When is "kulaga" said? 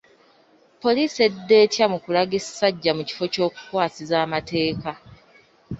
2.03-2.33